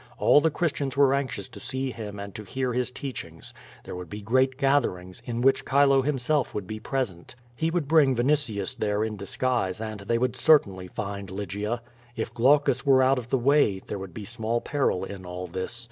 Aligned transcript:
All 0.17 0.41
the 0.41 0.49
Christians 0.49 0.97
were 0.97 1.13
anxious 1.13 1.47
to 1.49 1.59
see 1.59 1.91
him 1.91 2.19
and 2.19 2.33
to 2.33 2.43
hear 2.43 2.73
his 2.73 2.89
teachings. 2.89 3.53
There 3.83 3.95
would 3.95 4.09
be 4.09 4.23
great 4.23 4.57
gatherings, 4.57 5.21
in 5.27 5.41
which 5.41 5.63
Chilo 5.63 6.01
himself 6.01 6.55
would 6.55 6.65
be 6.65 6.79
present. 6.79 7.35
He 7.55 7.69
would 7.69 7.87
bring 7.87 8.15
Vinitius 8.15 8.73
there 8.75 9.03
in 9.03 9.15
disguise 9.15 9.79
and 9.79 9.99
they 9.99 10.17
would 10.17 10.35
certainly 10.35 10.87
find 10.87 11.29
Lygia. 11.29 11.83
If 12.15 12.33
Glaucus 12.33 12.83
were 12.83 13.03
out 13.03 13.19
of 13.19 13.29
the 13.29 13.37
way, 13.37 13.77
there 13.77 13.99
would 13.99 14.15
be 14.15 14.25
small 14.25 14.59
peril 14.59 15.03
in 15.05 15.23
all 15.23 15.45
this. 15.45 15.79